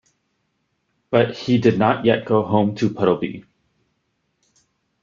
But 1.11 1.37
he 1.37 1.59
did 1.59 1.77
not 1.77 2.05
yet 2.05 2.25
go 2.25 2.41
home 2.41 2.73
to 2.77 2.89
Puddleby. 2.89 3.45